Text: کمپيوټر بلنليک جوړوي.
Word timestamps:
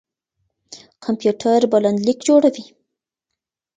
کمپيوټر 1.03 1.59
بلنليک 1.71 2.19
جوړوي. 2.27 2.65